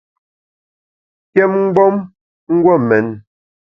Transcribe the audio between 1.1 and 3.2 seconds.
Kyém mgbom !guon mén.